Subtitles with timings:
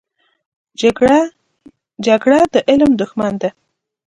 [2.05, 3.49] جګړه د علم دښمنه ده